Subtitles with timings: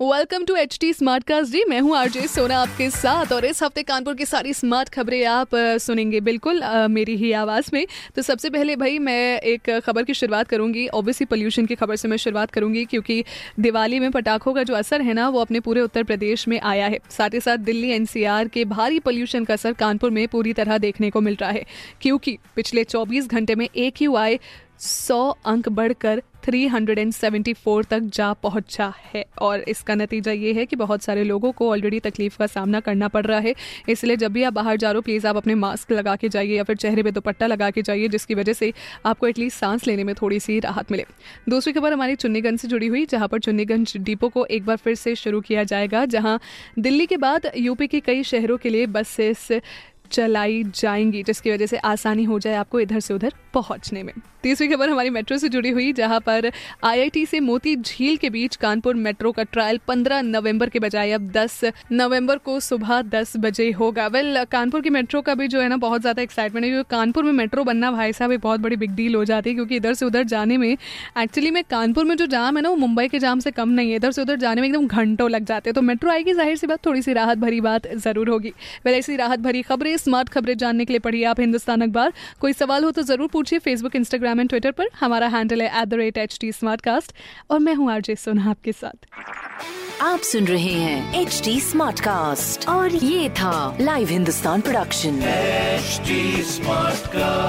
[0.00, 0.92] welcome to H T
[1.24, 4.88] smartcast जी। मैं हूँ RJ सोना आपके साथ और इस हफ़्ते कानपुर की सारी स्मार्ट
[4.88, 7.86] खबरें आप सुनेंगे बिल्कुल आ, मेरी ही आवाज़ में।
[8.16, 12.08] तो सबसे पहले भाई मैं एक खबर की शुरुआत करूँगी। ओबियसली पोल्यूशन की खबर से
[12.08, 13.24] मैं शुरुआत करूँगी क्योंकि
[13.60, 16.86] दिवाली में पटाखों का जो असर है ना वो अपने पूरे उत्तर प्रदेश में आया
[16.86, 20.78] है। साथ ही साथ दिल्ली एनसीआर के भारी पॉल्यूशन का असर कानपुर में पूरी तरह
[20.78, 21.64] देखने को मिल रहा है।
[22.02, 24.38] क्योंकि पिछले चौबीस घंटे में एक यू आई
[24.78, 31.02] 100 अंक बढ़कर 374 तक जा पहुँचा है। और इसका नतीजा ये है कि बहुत
[31.02, 33.54] सारे लोगों को ऑलरेडी तकलीफ़ का सामना करना पड़ रहा है।
[33.88, 36.56] इसलिए जब भी आप बाहर जा रहे हो प्लीज़ आप अपने मास्क लगा के जाइए
[36.56, 38.72] या फिर चेहरे पे दुपट्टा लगा के जाइए, जिसकी वजह से
[39.06, 41.04] आपको एटलीस्ट सांस लेने में थोड़ी सी राहत मिले।
[41.48, 44.94] दूसरी खबर हमारी चुन्नीगंज से जुड़ी हुई, जहाँ पर चुन्नीगंज डिपो को एक बार फिर
[44.94, 46.40] से शुरू किया जाएगा, जहाँ
[46.78, 49.48] दिल्ली के बाद यूपी के कई शहरों के लिए बसेस
[50.06, 54.66] चलाई जाएँगी, जिसकी वजह से आसानी हो जाए आपको इधर से उधर पहुँचने में। तीसरी
[54.68, 56.50] खबर हमारी मेट्रो से जुड़ी हुई, जहाँ पर
[56.84, 61.30] आईआईटी से मोती झील के बीच कानपुर मेट्रो का ट्रायल 15 नवंबर के बजाय अब
[61.30, 61.60] 10
[61.92, 65.76] नवंबर को सुबह 10 बजे होगा। वेल, कानपुर की मेट्रो का भी जो है ना,
[65.76, 68.90] बहुत ज़्यादा एक्साइटमेंट है, क्योंकि कानपुर में मेट्रो बनना भाई साहब एक बहुत बड़ी बिग
[68.90, 72.26] डील हो जाती है, क्योंकि इधर से उधर जाने में एक्चुअली में कानपुर में जो
[72.26, 74.60] जाम है ना, वो मुंबई के जाम से कम नहीं है। इधर से उधर जाने
[74.60, 77.38] में एकदम घंटों लग जाते हैं। तो मेट्रो आएगी ज़ाहिर सी बात, थोड़ी सी राहत
[77.38, 78.52] भरी बात ज़रूर होगी।
[78.86, 82.52] वेल, ऐसी राहत भरी खबरें स्मार्ट खबरें जानने के लिए पढ़िए आप हिंदुस्तान अखबार। कोई
[82.52, 85.94] सवाल हो तो ज़रूर पूछिए फेसबुक इंस्टाग्राम एंड ट्विटर पर। हमारा हैंडल है at the
[85.94, 86.50] rate H T
[87.50, 89.06] और मैं हूँ आरजे सोना आपके साथ।
[90.02, 95.20] आप सुन रहे हैं एच टी स्मार्ट कास्ट और ये था live Hindustan production
[96.44, 97.45] smart Smartcast.